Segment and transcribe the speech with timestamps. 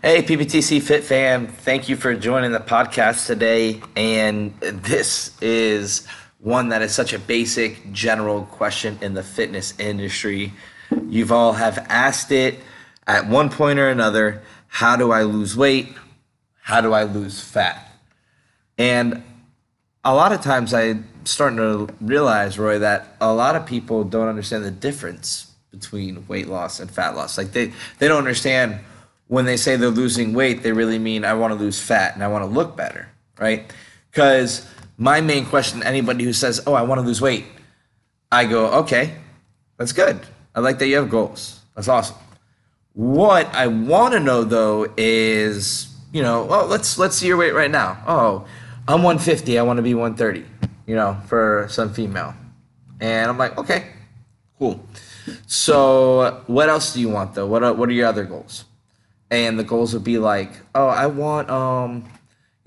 [0.00, 3.82] Hey, PPTC Fit fam, thank you for joining the podcast today.
[3.96, 6.06] And this is
[6.38, 10.52] one that is such a basic, general question in the fitness industry.
[11.08, 12.60] You've all have asked it
[13.08, 15.88] at one point or another how do I lose weight?
[16.60, 17.90] How do I lose fat?
[18.78, 19.24] And
[20.04, 24.28] a lot of times I'm starting to realize, Roy, that a lot of people don't
[24.28, 27.36] understand the difference between weight loss and fat loss.
[27.36, 28.78] Like they, they don't understand
[29.28, 32.24] when they say they're losing weight, they really mean I want to lose fat and
[32.24, 33.70] I want to look better, right?
[34.10, 37.44] Because my main question to anybody who says, "Oh, I want to lose weight,"
[38.32, 39.14] I go, "Okay,
[39.76, 40.18] that's good.
[40.54, 41.60] I like that you have goals.
[41.76, 42.16] That's awesome."
[42.94, 47.54] What I want to know though is, you know, well, let's let's see your weight
[47.54, 48.02] right now.
[48.06, 48.46] Oh,
[48.88, 49.58] I'm 150.
[49.58, 50.44] I want to be 130.
[50.86, 52.34] You know, for some female,
[52.98, 53.90] and I'm like, okay,
[54.58, 54.80] cool.
[55.46, 57.46] So, what else do you want though?
[57.46, 58.64] What are, what are your other goals?
[59.30, 62.08] And the goals would be like, oh, I want um,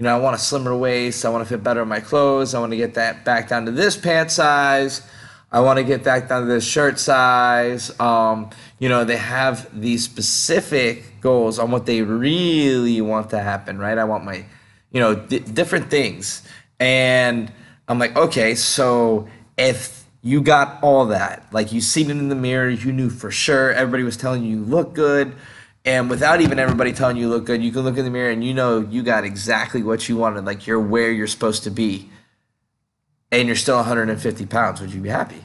[0.01, 1.25] you know, I want a slimmer waist.
[1.25, 2.55] I want to fit better in my clothes.
[2.55, 5.07] I want to get that back down to this pant size.
[5.51, 7.97] I want to get back down to this shirt size.
[7.99, 8.49] Um,
[8.79, 13.95] you know, they have these specific goals on what they really want to happen, right?
[13.95, 14.43] I want my,
[14.91, 16.41] you know, d- different things.
[16.79, 17.53] And
[17.87, 22.35] I'm like, okay, so if you got all that, like you seen it in the
[22.35, 25.35] mirror, you knew for sure, everybody was telling you you look good
[25.83, 28.43] and without even everybody telling you look good, you can look in the mirror and
[28.43, 30.45] you know you got exactly what you wanted.
[30.45, 32.09] Like you're where you're supposed to be.
[33.31, 34.81] And you're still 150 pounds.
[34.81, 35.43] Would you be happy?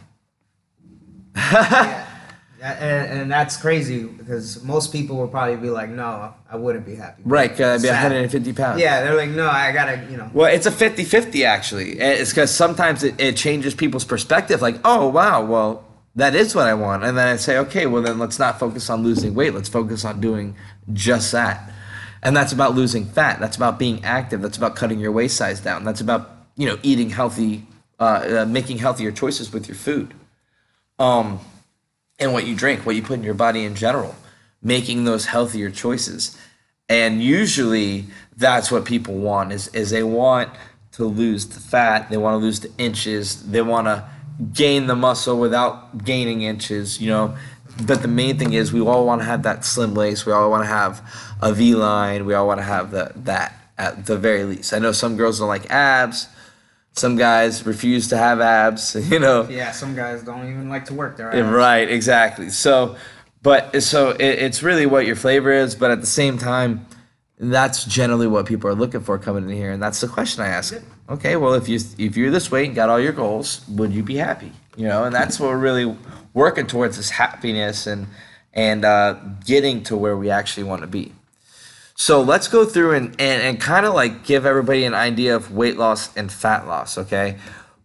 [1.36, 2.04] yeah.
[2.60, 6.96] And, and that's crazy because most people would probably be like, no, I wouldn't be
[6.96, 7.22] happy.
[7.24, 8.80] Right, because I'd be 150 pounds.
[8.80, 10.28] Yeah, they're like, no, I gotta, you know.
[10.34, 12.00] Well, it's a 50 50 actually.
[12.00, 14.60] It's because sometimes it, it changes people's perspective.
[14.60, 15.85] Like, oh, wow, well,
[16.16, 17.04] that is what I want.
[17.04, 19.54] And then I say, okay, well then let's not focus on losing weight.
[19.54, 20.56] Let's focus on doing
[20.92, 21.70] just that.
[22.22, 23.38] And that's about losing fat.
[23.38, 24.40] That's about being active.
[24.40, 25.84] That's about cutting your waist size down.
[25.84, 27.66] That's about you know eating healthy,
[28.00, 30.14] uh, uh, making healthier choices with your food,
[30.98, 31.38] um,
[32.18, 34.16] and what you drink, what you put in your body in general,
[34.62, 36.36] making those healthier choices.
[36.88, 38.06] And usually,
[38.36, 40.50] that's what people want is is they want
[40.92, 42.08] to lose the fat.
[42.08, 43.42] They want to lose the inches.
[43.50, 44.08] They want to
[44.52, 47.36] gain the muscle without gaining inches, you know.
[47.84, 50.24] But the main thing is we all want to have that slim waist.
[50.24, 51.02] We all want to have
[51.42, 52.24] a V line.
[52.24, 54.72] We all want to have the, that at the very least.
[54.72, 56.28] I know some girls don't like abs.
[56.92, 59.46] Some guys refuse to have abs, you know.
[59.48, 61.48] Yeah, some guys don't even like to work their abs.
[61.48, 62.48] Right, exactly.
[62.48, 62.96] So,
[63.42, 66.86] but so it, it's really what your flavor is, but at the same time,
[67.38, 70.48] that's generally what people are looking for coming in here, and that's the question I
[70.48, 70.74] ask.
[71.08, 74.02] Okay, well, if you if you're this weight and got all your goals, would you
[74.02, 74.52] be happy?
[74.76, 75.96] You know, and that's what we're really
[76.32, 78.06] working towards is happiness and
[78.52, 81.12] and uh, getting to where we actually want to be.
[81.94, 85.50] So let's go through and, and, and kind of like give everybody an idea of
[85.50, 87.38] weight loss and fat loss, okay?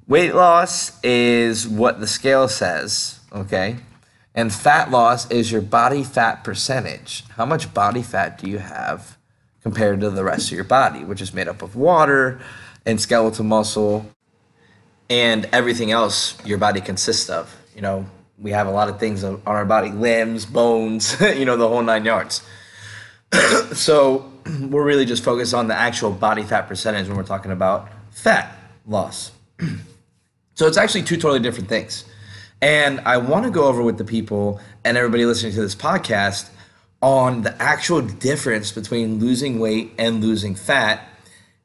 [0.06, 3.78] Weight loss is what the scale says, okay?
[4.36, 7.24] And fat loss is your body fat percentage.
[7.38, 9.18] How much body fat do you have?
[9.64, 12.40] Compared to the rest of your body, which is made up of water
[12.86, 14.06] and skeletal muscle
[15.10, 17.56] and everything else your body consists of.
[17.76, 18.06] You know,
[18.40, 21.84] we have a lot of things on our body limbs, bones, you know, the whole
[21.84, 22.42] nine yards.
[23.74, 27.90] so we're really just focused on the actual body fat percentage when we're talking about
[28.10, 28.56] fat
[28.88, 29.32] loss.
[30.56, 32.06] so it's actually two totally different things.
[32.62, 36.50] And I want to go over with the people and everybody listening to this podcast
[37.02, 41.08] on the actual difference between losing weight and losing fat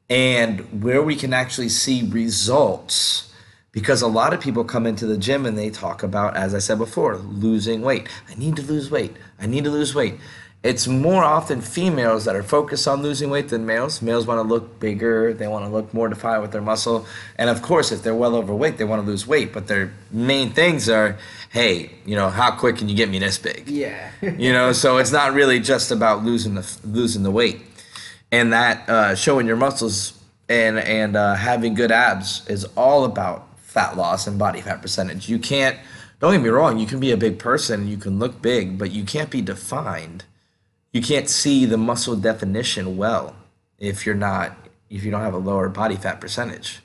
[0.09, 3.31] and where we can actually see results.
[3.71, 6.59] Because a lot of people come into the gym and they talk about as i
[6.59, 8.07] said before losing weight.
[8.27, 9.15] I need to lose weight.
[9.39, 10.15] I need to lose weight
[10.63, 14.01] it's more often females that are focused on losing weight than males.
[14.01, 17.05] Males want to look bigger, they want to look more defined with their muscle.
[17.37, 19.53] And of course, if they're well overweight, they want to lose weight.
[19.53, 21.17] But their main things are,
[21.51, 23.69] hey, you know, how quick can you get me this big?
[23.69, 24.11] Yeah.
[24.21, 27.61] you know, so it's not really just about losing the losing the weight,
[28.31, 30.19] and that uh, showing your muscles
[30.49, 35.29] and and uh, having good abs is all about fat loss and body fat percentage.
[35.29, 35.77] You can't.
[36.19, 36.79] Don't get me wrong.
[36.79, 40.23] You can be a big person, you can look big, but you can't be defined
[40.97, 43.35] you can't see the muscle definition well
[43.77, 44.47] if you're not
[44.89, 46.79] if you don't have a lower body fat percentage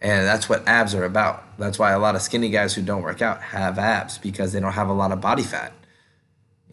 [0.00, 3.02] and that's what abs are about that's why a lot of skinny guys who don't
[3.02, 5.72] work out have abs because they don't have a lot of body fat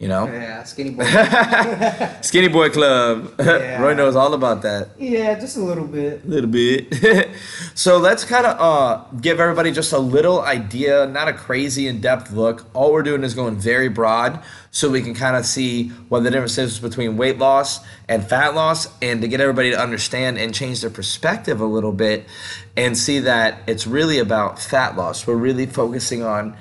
[0.00, 1.04] You know, Yeah, skinny boy.
[2.28, 3.34] Skinny Boy Club.
[3.38, 3.82] Yeah.
[3.82, 4.84] Roy knows all about that.
[4.98, 6.24] yeah, just a little bit.
[6.24, 6.88] A little bit.
[7.74, 12.00] so let's kind of uh, give everybody just a little idea, not a crazy in
[12.00, 12.64] depth look.
[12.72, 14.40] All we're doing is going very broad
[14.70, 18.54] so we can kind of see what the difference is between weight loss and fat
[18.54, 22.24] loss and to get everybody to understand and change their perspective a little bit
[22.76, 25.26] and see that it's really about fat loss.
[25.26, 26.56] We're really focusing on,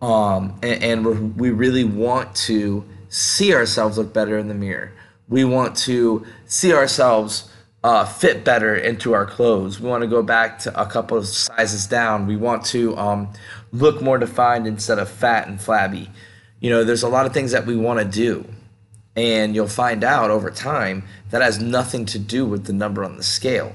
[0.00, 4.92] um, and, and we really want to see ourselves look better in the mirror.
[5.28, 7.50] We want to see ourselves
[7.82, 9.80] uh, fit better into our clothes.
[9.80, 12.26] We want to go back to a couple of sizes down.
[12.26, 13.32] We want to um,
[13.72, 16.10] look more defined instead of fat and flabby.
[16.60, 18.46] You know, there's a lot of things that we want to do.
[19.16, 23.16] And you'll find out over time that has nothing to do with the number on
[23.16, 23.74] the scale.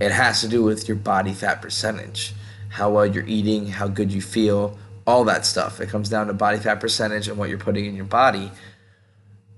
[0.00, 2.34] It has to do with your body fat percentage,
[2.68, 5.80] how well you're eating, how good you feel, all that stuff.
[5.80, 8.52] It comes down to body fat percentage and what you're putting in your body.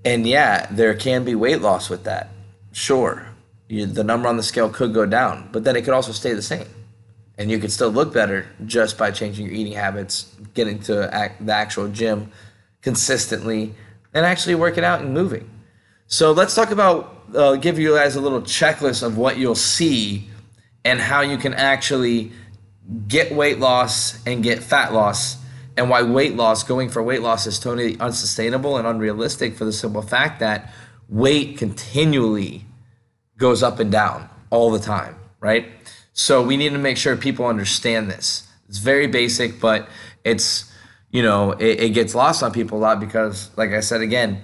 [0.03, 2.29] And yeah, there can be weight loss with that.
[2.71, 3.27] Sure,
[3.67, 6.33] you, the number on the scale could go down, but then it could also stay
[6.33, 6.67] the same.
[7.41, 11.43] And you could still look better just by changing your eating habits, getting to act,
[11.43, 12.31] the actual gym
[12.83, 13.73] consistently,
[14.13, 15.49] and actually working out and moving.
[16.05, 20.29] So let's talk about, uh, give you guys a little checklist of what you'll see
[20.85, 22.31] and how you can actually
[23.07, 25.37] get weight loss and get fat loss
[25.75, 29.73] and why weight loss going for weight loss is totally unsustainable and unrealistic for the
[29.73, 30.71] simple fact that
[31.09, 32.65] weight continually
[33.37, 35.65] goes up and down all the time right
[36.13, 39.87] so we need to make sure people understand this it's very basic but
[40.23, 40.71] it's
[41.11, 44.41] you know it, it gets lost on people a lot because like i said again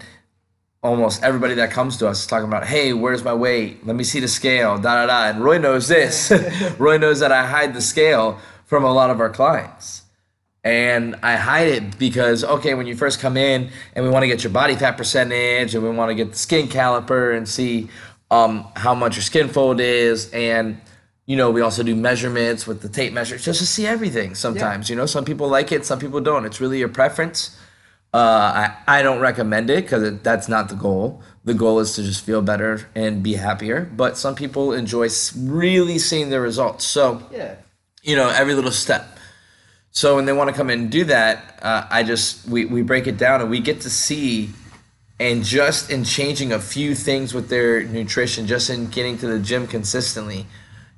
[0.83, 3.85] almost everybody that comes to us is talking about, hey, where's my weight?
[3.85, 5.29] Let me see the scale, da da da.
[5.29, 6.31] And Roy knows this.
[6.79, 10.03] Roy knows that I hide the scale from a lot of our clients.
[10.63, 14.27] And I hide it because, okay, when you first come in and we want to
[14.27, 17.87] get your body fat percentage and we want to get the skin caliper and see
[18.29, 20.29] um, how much your skin fold is.
[20.33, 20.81] And,
[21.27, 24.89] you know, we also do measurements with the tape measure just to see everything sometimes.
[24.89, 26.45] You know, some people like it, some people don't.
[26.45, 27.56] It's really your preference.
[28.13, 31.21] Uh, I, I don't recommend it because that's not the goal.
[31.44, 33.81] The goal is to just feel better and be happier.
[33.94, 36.85] But some people enjoy really seeing the results.
[36.85, 37.56] So, Yeah.
[38.01, 39.19] you know, every little step.
[39.91, 42.83] So when they want to come in and do that, uh, I just we, we
[42.83, 44.51] break it down and we get to see,
[45.19, 49.39] and just in changing a few things with their nutrition, just in getting to the
[49.39, 50.45] gym consistently,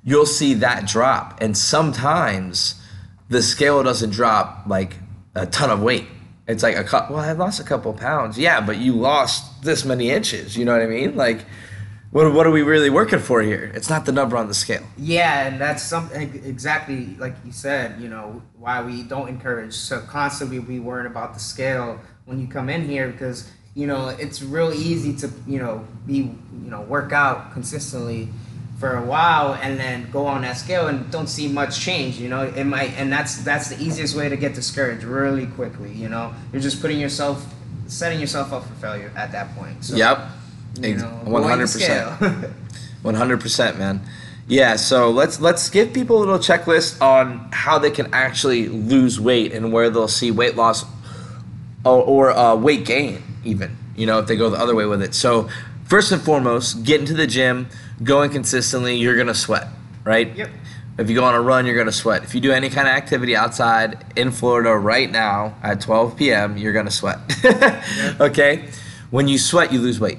[0.02, 1.40] you'll see that drop.
[1.40, 2.80] And sometimes
[3.28, 4.96] the scale doesn't drop like
[5.34, 6.06] a ton of weight.
[6.46, 7.10] It's like a cup.
[7.10, 8.36] Well, I lost a couple pounds.
[8.36, 10.56] Yeah, but you lost this many inches.
[10.56, 11.16] You know what I mean?
[11.16, 11.44] Like,
[12.10, 13.70] what what are we really working for here?
[13.72, 14.82] It's not the number on the scale.
[14.96, 18.00] Yeah, and that's something exactly like you said.
[18.00, 22.48] You know why we don't encourage so constantly be worrying about the scale when you
[22.48, 26.80] come in here because you know it's real easy to you know be you know
[26.82, 28.28] work out consistently
[28.80, 32.18] for a while and then go on that scale and don't see much change.
[32.18, 35.92] You know it might and that's that's the easiest way to get discouraged really quickly.
[35.92, 37.46] You know you're just putting yourself
[37.86, 39.84] setting yourself up for failure at that point.
[39.84, 40.18] So, Yep.
[40.80, 42.50] You know, 100% scale.
[43.02, 44.02] One hundred percent, man.
[44.46, 44.76] Yeah.
[44.76, 49.52] So let's let's give people a little checklist on how they can actually lose weight
[49.54, 50.84] and where they'll see weight loss
[51.84, 53.76] or, or uh, weight gain, even.
[53.96, 55.14] You know, if they go the other way with it.
[55.14, 55.48] So
[55.84, 57.68] first and foremost, get into the gym,
[58.02, 58.96] going consistently.
[58.96, 59.68] You're gonna sweat,
[60.04, 60.34] right?
[60.34, 60.50] Yep.
[60.98, 62.24] If you go on a run, you're gonna sweat.
[62.24, 66.58] If you do any kind of activity outside in Florida right now at 12 p.m.,
[66.58, 67.18] you're gonna sweat.
[68.20, 68.68] Okay.
[69.10, 70.18] When you sweat, you lose weight.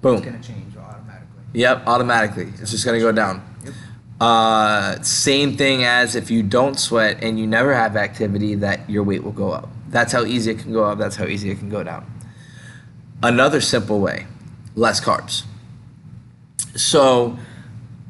[0.00, 0.16] Boom.
[0.16, 1.42] it's gonna change automatically.
[1.52, 2.52] Yep, automatically.
[2.60, 3.42] It's just gonna go down.
[3.64, 3.74] Yep.
[4.20, 9.02] Uh, same thing as if you don't sweat and you never have activity, that your
[9.02, 9.68] weight will go up.
[9.88, 10.98] That's how easy it can go up.
[10.98, 12.10] That's how easy it can go down.
[13.22, 14.26] Another simple way:
[14.74, 15.44] less carbs.
[16.76, 17.38] So,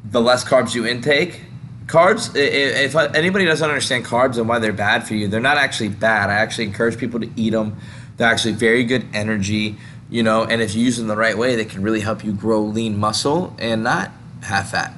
[0.03, 1.41] the less carbs you intake,
[1.87, 2.35] carbs.
[2.35, 6.29] If anybody doesn't understand carbs and why they're bad for you, they're not actually bad.
[6.29, 7.77] I actually encourage people to eat them.
[8.17, 9.77] They're actually very good energy,
[10.09, 10.43] you know.
[10.43, 12.97] And if you use them the right way, they can really help you grow lean
[12.97, 14.11] muscle and not
[14.43, 14.93] have fat.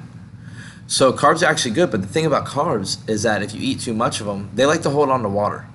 [0.86, 3.80] So carbs are actually good, but the thing about carbs is that if you eat
[3.80, 5.66] too much of them, they like to hold on to water.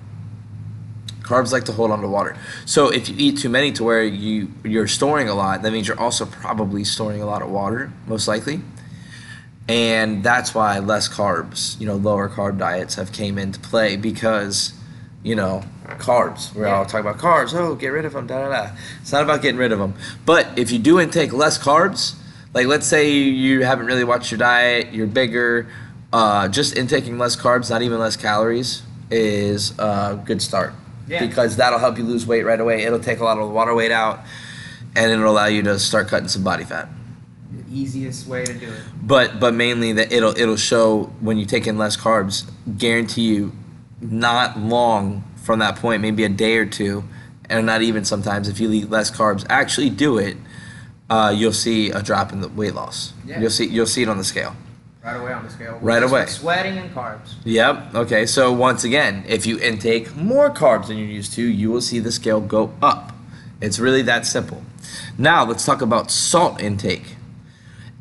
[1.26, 2.36] Carbs like to hold on to water.
[2.64, 5.88] So if you eat too many to where you you're storing a lot, that means
[5.88, 8.60] you're also probably storing a lot of water, most likely.
[9.68, 14.72] And that's why less carbs, you know, lower carb diets have came into play because,
[15.24, 15.64] you know,
[15.98, 16.54] carbs.
[16.54, 17.52] We're all talking about carbs.
[17.52, 18.28] Oh, get rid of them.
[18.28, 18.76] Da da da.
[19.00, 19.94] It's not about getting rid of them.
[20.24, 22.14] But if you do intake less carbs,
[22.54, 25.66] like let's say you haven't really watched your diet, you're bigger,
[26.12, 30.72] uh, just intaking less carbs, not even less calories, is a good start.
[31.08, 31.24] Yeah.
[31.24, 32.82] because that'll help you lose weight right away.
[32.82, 34.20] It'll take a lot of the water weight out,
[34.94, 36.88] and it'll allow you to start cutting some body fat.
[37.52, 38.80] The easiest way to do it.
[39.02, 42.50] But but mainly that it'll it'll show when you take in less carbs.
[42.76, 43.52] Guarantee you,
[44.00, 47.04] not long from that point, maybe a day or two,
[47.48, 50.36] and not even sometimes if you eat less carbs, actually do it.
[51.08, 53.12] Uh, you'll see a drop in the weight loss.
[53.24, 53.40] Yeah.
[53.40, 54.56] You'll see you'll see it on the scale.
[55.06, 55.78] Right away on the scale.
[55.80, 56.26] Right away.
[56.26, 57.34] Sweating and carbs.
[57.44, 57.94] Yep.
[57.94, 58.26] Okay.
[58.26, 62.00] So once again, if you intake more carbs than you're used to, you will see
[62.00, 63.12] the scale go up.
[63.60, 64.64] It's really that simple.
[65.16, 67.14] Now let's talk about salt intake.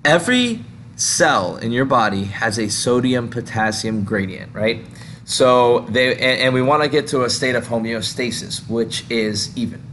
[0.04, 4.84] Every cell in your body has a sodium potassium gradient, right?
[5.26, 9.56] So they and, and we want to get to a state of homeostasis, which is
[9.56, 9.84] even,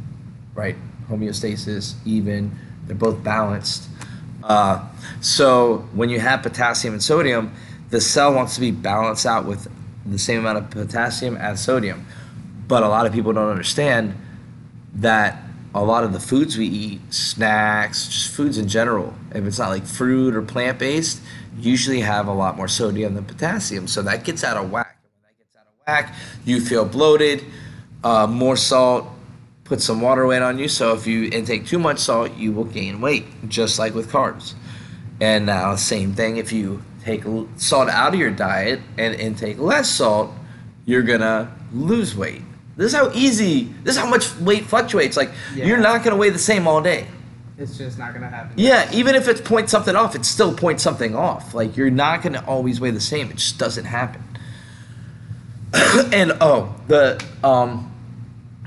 [0.54, 0.76] right?
[1.10, 2.58] Homeostasis, even.
[2.86, 3.90] They're both balanced.
[4.44, 4.86] Uh,
[5.20, 7.54] so when you have potassium and sodium,
[7.90, 9.68] the cell wants to be balanced out with
[10.06, 12.06] the same amount of potassium as sodium.
[12.66, 14.14] But a lot of people don't understand
[14.94, 15.42] that
[15.74, 19.70] a lot of the foods we eat, snacks, just foods in general, if it's not
[19.70, 21.20] like fruit or plant based,
[21.58, 23.86] usually have a lot more sodium than potassium.
[23.86, 24.98] So that gets out of whack.
[25.02, 27.44] When that gets out of whack, you feel bloated,
[28.04, 29.06] uh, more salt,
[29.72, 30.68] put some water weight on you.
[30.68, 34.52] So if you intake too much salt, you will gain weight, just like with carbs.
[35.18, 37.22] And now, same thing if you take
[37.56, 40.30] salt out of your diet and intake less salt,
[40.84, 42.42] you're gonna lose weight.
[42.76, 45.16] This is how easy, this is how much weight fluctuates.
[45.16, 45.64] Like, Yeah.
[45.64, 47.06] you're not gonna weigh the same all day.
[47.56, 48.52] It's just not gonna happen.
[48.56, 51.54] Yeah, even if it's point something off, it's still point something off.
[51.54, 53.30] Like, you're not gonna always weigh the same.
[53.30, 54.22] It just doesn't happen.
[56.12, 57.91] and oh, the um,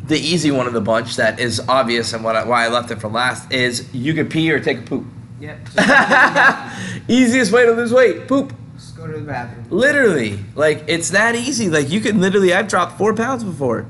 [0.07, 2.91] the easy one of the bunch that is obvious and what I, why I left
[2.91, 5.05] it for last is you could pee or take a poop.
[5.39, 5.67] Yep.
[7.07, 8.53] Easiest way to lose weight, poop.
[8.75, 9.65] just go to the bathroom.
[9.69, 11.69] Literally, like it's that easy.
[11.69, 13.85] Like you can literally, I've dropped four pounds before.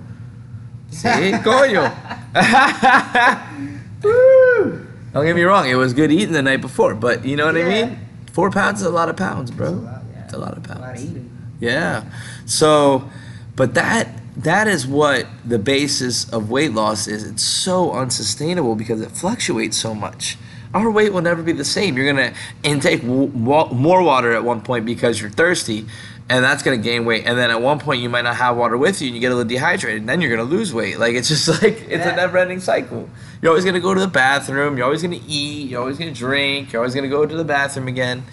[0.90, 1.08] See,
[1.44, 1.92] coño.
[4.02, 7.58] Don't get me wrong, it was good eating the night before, but you know what
[7.58, 8.00] I mean.
[8.34, 9.68] Four pounds is a lot of pounds, bro.
[9.70, 10.28] It's a lot, yeah.
[10.34, 11.04] A lot of A lot of pounds.
[11.06, 11.32] eating.
[11.62, 12.04] Yeah.
[12.46, 13.10] So,
[13.56, 17.24] but that that is what the basis of weight loss is.
[17.24, 20.38] It's so unsustainable because it fluctuates so much.
[20.74, 21.96] Our weight will never be the same.
[21.96, 25.86] You're gonna intake w- wa- more water at one point because you're thirsty,
[26.28, 27.24] and that's gonna gain weight.
[27.26, 29.32] And then at one point you might not have water with you, and you get
[29.32, 31.00] a little dehydrated, and then you're gonna lose weight.
[31.00, 33.10] Like it's just like it's a never-ending cycle.
[33.42, 34.76] You're always gonna go to the bathroom.
[34.76, 35.70] You're always gonna eat.
[35.70, 36.74] You're always gonna drink.
[36.74, 38.24] You're always gonna go to the bathroom again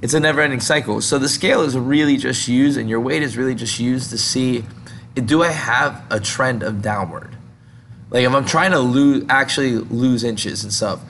[0.00, 1.00] it's a never-ending cycle.
[1.00, 4.18] So the scale is really just used, and your weight is really just used to
[4.18, 4.64] see,
[5.14, 7.36] do I have a trend of downward?
[8.10, 11.00] Like if I'm trying to lose, actually lose inches and stuff,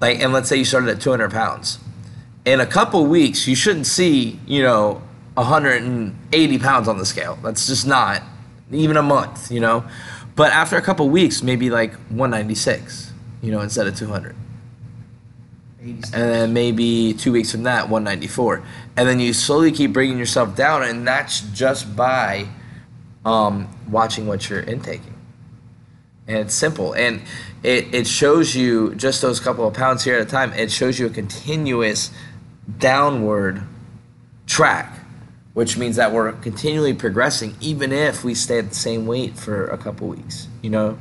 [0.00, 1.78] like, and let's say you started at 200 pounds,
[2.44, 5.02] in a couple weeks you shouldn't see, you know,
[5.34, 7.38] 180 pounds on the scale.
[7.42, 8.22] That's just not
[8.70, 9.84] even a month, you know.
[10.34, 13.12] But after a couple weeks, maybe like 196,
[13.42, 14.34] you know, instead of 200
[15.82, 18.62] 80 and then maybe two weeks from that 194
[18.96, 22.46] and then you slowly keep bringing yourself down and that's just by
[23.24, 25.14] um, watching what you're intaking
[26.26, 27.20] and it's simple and
[27.62, 30.98] it, it shows you just those couple of pounds here at a time it shows
[30.98, 32.10] you a continuous
[32.78, 33.62] downward
[34.46, 34.98] track
[35.54, 39.66] which means that we're continually progressing even if we stay at the same weight for
[39.66, 40.96] a couple weeks you know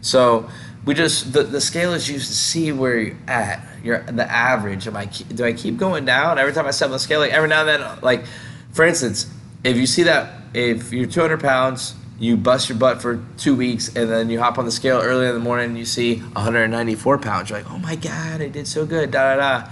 [0.00, 0.48] so
[0.84, 3.66] we just the, the scale is used to see where you're at.
[3.82, 4.86] You're the average.
[4.86, 7.20] Am I do I keep going down every time I step on the scale?
[7.20, 8.24] Like every now and then, like
[8.72, 9.32] for instance,
[9.64, 13.94] if you see that if you're 200 pounds, you bust your butt for two weeks,
[13.96, 17.18] and then you hop on the scale early in the morning, and you see 194
[17.18, 17.50] pounds.
[17.50, 19.10] You're like, oh my god, I did so good.
[19.10, 19.70] Da da da.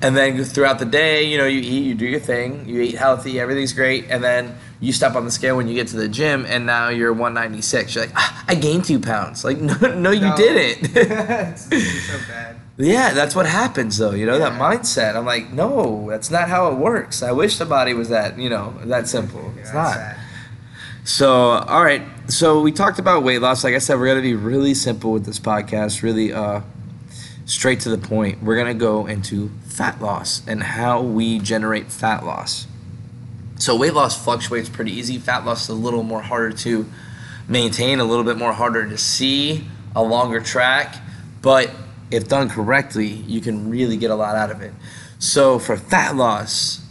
[0.00, 2.96] And then throughout the day, you know, you eat, you do your thing, you eat
[2.96, 6.08] healthy, everything's great, and then you step on the scale when you get to the
[6.08, 7.94] gym, and now you're 196.
[7.94, 9.44] You're like, ah, I gained two pounds.
[9.44, 10.36] Like, no, no, you No.
[10.36, 10.90] didn't.
[10.96, 12.56] it's, it's so bad.
[12.82, 14.12] Yeah, that's what happens, though.
[14.12, 15.14] You know that mindset.
[15.16, 17.22] I'm like, no, that's not how it works.
[17.22, 19.52] I wish the body was that, you know, that simple.
[19.54, 19.94] Yeah, It's not.
[19.94, 20.16] sad.
[21.04, 22.02] So, all right.
[22.28, 23.64] So we talked about weight loss.
[23.64, 26.02] Like I said, we're gonna be really simple with this podcast.
[26.02, 26.60] Really, uh,
[27.44, 28.42] straight to the point.
[28.42, 32.66] We're gonna go into fat loss and how we generate fat loss.
[33.56, 35.18] So weight loss fluctuates pretty easy.
[35.18, 36.86] Fat loss is a little more harder to
[37.48, 40.96] maintain, a little bit more harder to see, a longer track,
[41.42, 41.68] but
[42.12, 44.72] if done correctly, you can really get a lot out of it.
[45.18, 46.84] So for fat loss,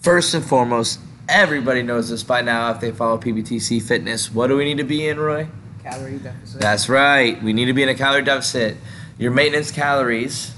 [0.00, 4.32] first and foremost, everybody knows this by now if they follow PPTC fitness.
[4.32, 5.48] What do we need to be in, Roy?
[5.82, 6.60] Calorie deficit.
[6.60, 7.42] That's right.
[7.42, 8.76] We need to be in a calorie deficit.
[9.18, 10.52] Your maintenance calories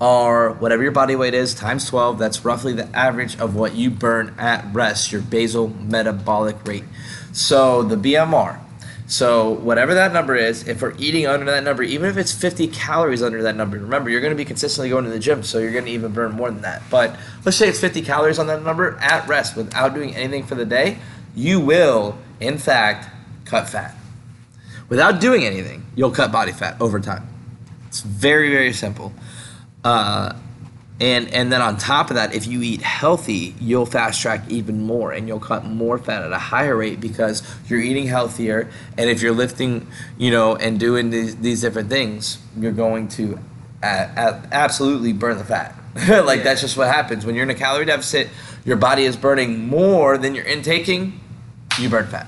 [0.00, 2.18] are whatever your body weight is times 12.
[2.18, 6.84] That's roughly the average of what you burn at rest, your basal metabolic rate.
[7.32, 8.60] So the BMR.
[9.10, 12.68] So whatever that number is, if we're eating under that number, even if it's 50
[12.68, 15.58] calories under that number, remember you're going to be consistently going to the gym, so
[15.58, 16.80] you're going to even burn more than that.
[16.90, 20.54] But let's say it's 50 calories on that number at rest without doing anything for
[20.54, 20.98] the day,
[21.34, 23.08] you will, in fact,
[23.44, 23.96] cut fat.
[24.88, 27.28] Without doing anything, you'll cut body fat over time.
[27.88, 29.12] It's very very simple.
[29.82, 30.34] Uh,
[31.00, 34.82] and and then on top of that, if you eat healthy, you'll fast track even
[34.82, 38.68] more, and you'll cut more fat at a higher rate because you're eating healthier.
[38.98, 39.86] And if you're lifting,
[40.18, 43.38] you know, and doing these, these different things, you're going to
[43.82, 45.74] a- a- absolutely burn the fat.
[45.94, 46.44] like Yeah.
[46.44, 48.28] that's just what happens when you're in a calorie deficit.
[48.64, 51.18] Your body is burning more than you're intaking.
[51.78, 52.26] You burn fat.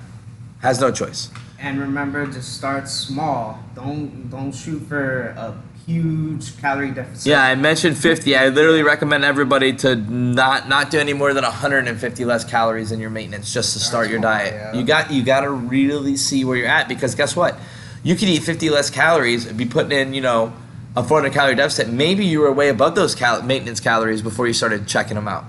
[0.61, 1.29] Has no choice.
[1.61, 3.61] And remember to start small.
[3.75, 5.55] Don't don't shoot for a
[5.87, 7.27] huge calorie deficit.
[7.27, 8.37] Yeah, I mentioned 50.
[8.37, 13.01] I literally recommend everybody to not not do any more than 150 less calories in
[13.01, 14.55] your maintenance just to start your diet.
[14.55, 14.73] yeah.
[14.79, 17.57] You got you got to really see where you're at because guess what?
[18.03, 20.53] You could eat 50 less calories and be putting in, you know,
[20.97, 21.89] a 400 calorie deficit.
[21.89, 25.45] Maybe you were way above those cal- maintenance calories before you started checking them out.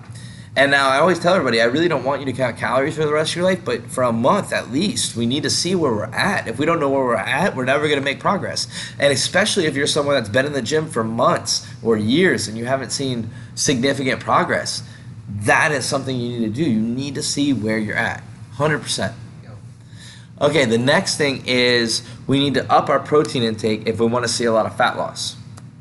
[0.56, 3.06] And now I always tell everybody, I really don't want you to count calories for
[3.06, 5.74] the rest of your life, but for a month at least, we need to see
[5.74, 6.48] where we're at.
[6.48, 8.68] If we don't know where we're at, we're never going to make progress.
[9.00, 12.56] And especially if you're someone that's been in the gym for months or years and
[12.56, 14.84] you haven't seen significant progress,
[15.28, 16.70] that is something you need to do.
[16.70, 18.22] You need to see where you're at.
[18.58, 19.14] 100%.
[20.40, 24.24] Okay, the next thing is we need to up our protein intake if we want
[24.24, 25.36] to see a lot of fat loss.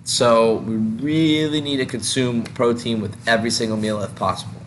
[0.04, 4.61] So we really need to consume protein with every single meal if possible.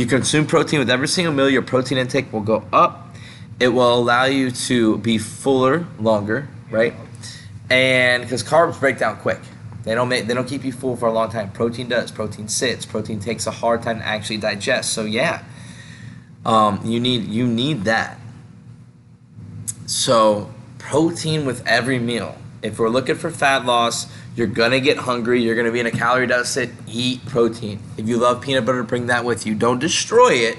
[0.00, 3.14] You consume protein with every single meal, your protein intake will go up.
[3.60, 6.94] It will allow you to be fuller longer, right?
[7.68, 9.40] And because carbs break down quick,
[9.82, 11.52] they don't make they don't keep you full for a long time.
[11.52, 12.10] Protein does.
[12.10, 12.86] Protein sits.
[12.86, 14.94] Protein takes a hard time to actually digest.
[14.94, 15.44] So yeah,
[16.46, 18.18] um, you need you need that.
[19.84, 22.38] So protein with every meal.
[22.62, 25.42] If we're looking for fat loss, you're gonna get hungry.
[25.42, 26.70] You're gonna be in a calorie deficit.
[26.88, 27.80] Eat protein.
[27.96, 29.54] If you love peanut butter, bring that with you.
[29.54, 30.56] Don't destroy it,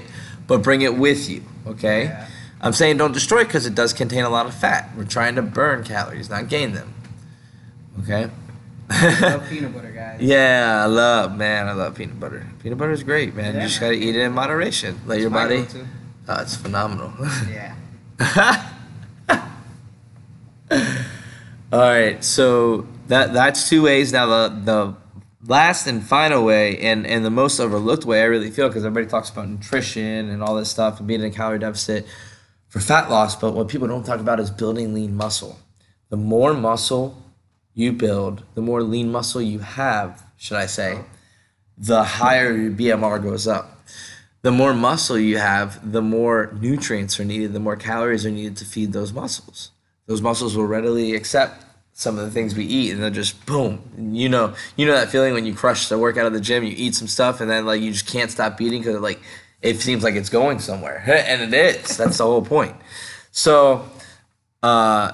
[0.47, 1.43] but bring it with you.
[1.65, 2.05] Okay.
[2.05, 2.27] Yeah.
[2.61, 4.91] I'm saying don't destroy it because it does contain a lot of fat.
[4.95, 6.93] We're trying to burn calories, not gain them.
[8.03, 8.29] Okay.
[9.21, 10.19] Love peanut butter, guys.
[10.21, 11.67] yeah, I love man.
[11.67, 12.45] I love peanut butter.
[12.61, 13.55] Peanut butter is great, man.
[13.55, 14.99] Yeah, you just gotta eat it in moderation.
[15.05, 15.65] Let your body.
[16.27, 17.13] Oh, it's phenomenal.
[17.49, 17.75] Yeah.
[21.73, 24.13] All right, so that that's two ways.
[24.13, 24.95] Now the the
[25.45, 29.11] last and final way, and and the most overlooked way, I really feel, because everybody
[29.11, 32.07] talks about nutrition and all this stuff and being in a calorie deficit
[32.69, 35.59] for fat loss, but what people don't talk about is building lean muscle.
[36.09, 37.21] The more muscle
[37.73, 41.01] you build, the more lean muscle you have, should I say,
[41.77, 43.77] the higher your BMR goes up.
[44.41, 48.55] The more muscle you have, the more nutrients are needed, the more calories are needed
[48.57, 49.71] to feed those muscles.
[50.05, 51.65] Those muscles will readily accept
[52.01, 53.81] some of the things we eat, and they'll just boom.
[54.13, 56.73] You know, you know that feeling when you crush the workout of the gym, you
[56.75, 59.21] eat some stuff, and then like you just can't stop eating because like
[59.61, 61.97] it seems like it's going somewhere, and it is.
[61.97, 62.75] That's the whole point.
[63.31, 63.87] So,
[64.63, 65.11] uh,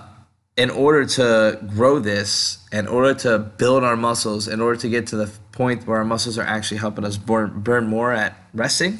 [0.56, 5.08] in order to grow this, in order to build our muscles, in order to get
[5.08, 9.00] to the point where our muscles are actually helping us burn, burn more at resting,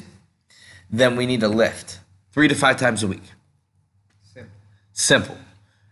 [0.90, 2.00] then we need to lift
[2.32, 3.22] three to five times a week.
[4.22, 4.52] Simple.
[4.92, 5.38] Simple.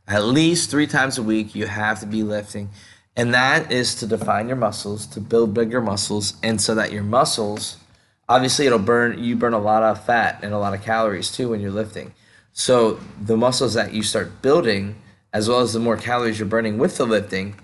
[0.09, 2.71] At least three times a week, you have to be lifting.
[3.17, 7.03] And that is to define your muscles, to build bigger muscles, and so that your
[7.03, 7.79] muscles,
[8.29, 11.49] obviously, it'll burn, you burn a lot of fat and a lot of calories too
[11.49, 12.13] when you're lifting.
[12.53, 14.97] So the muscles that you start building,
[15.33, 17.57] as well as the more calories you're burning with the lifting,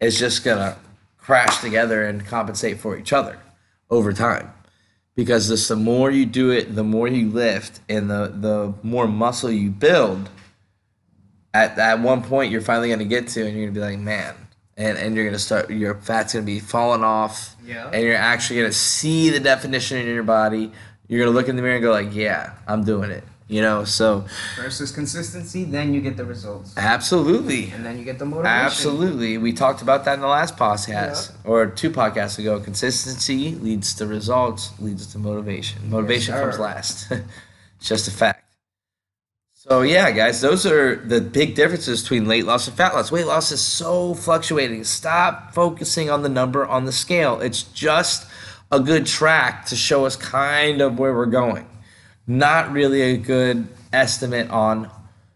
[0.00, 0.76] is just gonna
[1.16, 3.38] crash together and compensate for each other
[3.90, 4.52] over time
[5.14, 9.06] because this the more you do it the more you lift and the the more
[9.08, 10.30] muscle you build
[11.62, 13.84] at at one point you're finally going to get to and you're going to be
[13.84, 14.34] like man
[14.76, 17.90] and and you're going to start your fat's going to be falling off Yeah.
[17.92, 20.72] and you're actually going to see the definition in your body
[21.08, 23.62] you're going to look in the mirror and go like yeah i'm doing it you
[23.62, 28.26] know so Versus consistency, then you get the results, absolutely and then you get the
[28.26, 28.66] motivation.
[28.66, 29.38] Absolutely.
[29.38, 32.60] We talked about that in the last podcast or two podcasts ago.
[32.60, 35.88] Consistency leads to results, leads to motivation.
[35.88, 36.42] Motivation sir.
[36.42, 37.10] comes last.
[37.78, 38.44] it's just a fact.
[39.68, 43.12] So, yeah, guys, those are the big differences between weight loss and fat loss.
[43.12, 44.82] Weight loss is so fluctuating.
[44.84, 47.40] Stop focusing on the number on the scale.
[47.40, 48.26] It's just
[48.72, 51.66] a good track to show us kind of where we're going.
[52.26, 54.90] Not really a good estimate on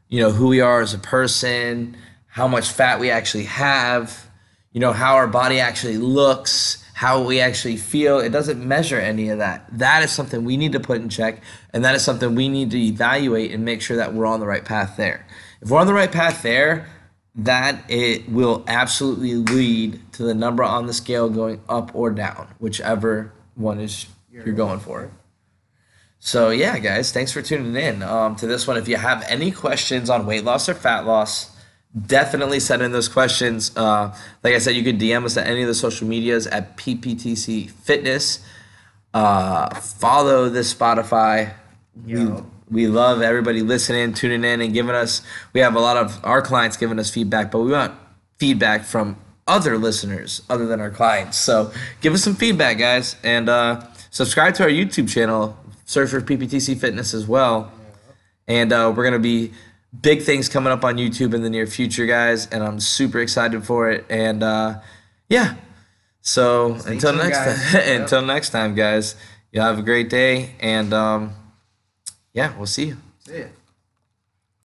[0.09, 4.27] you know who we are as a person how much fat we actually have
[4.73, 9.29] you know how our body actually looks how we actually feel it doesn't measure any
[9.29, 12.35] of that that is something we need to put in check and that is something
[12.35, 15.27] we need to evaluate and make sure that we're on the right path there
[15.63, 16.89] if we're on the right path there,
[17.37, 22.49] that it will absolutely lead to the number on the scale going up or down,
[22.59, 25.11] whichever one is you're going for.
[26.19, 28.77] So yeah, guys, thanks for tuning in um, to this one.
[28.77, 31.52] If you have any questions on weight loss or fat loss,
[32.07, 33.77] definitely send in those questions.
[33.77, 36.77] Uh, like I said, you can DM us at any of the social medias at
[36.77, 38.45] PPTC Fitness.
[39.13, 41.55] Uh, follow this Spotify.
[42.07, 42.27] We,
[42.71, 45.21] we love everybody listening, tuning in, and giving us.
[45.53, 47.95] We have a lot of our clients giving us feedback, but we want
[48.39, 51.37] feedback from other listeners other than our clients.
[51.37, 55.59] So give us some feedback, guys, and uh, subscribe to our YouTube channel.
[55.85, 57.71] Search for PPTC Fitness as well.
[58.49, 59.53] And uh, we're gonna be
[60.01, 62.47] big things coming up on YouTube in the near future, guys.
[62.47, 64.05] And I'm super excited for it.
[64.09, 64.81] And uh,
[65.29, 65.55] yeah,
[66.21, 67.73] so until tuned, next guys.
[67.73, 68.01] time, Yep.
[68.03, 69.17] until next time, guys.
[69.53, 71.35] You all have a great day, and um,
[72.33, 72.97] yeah, we'll see you.
[73.27, 73.45] See ya.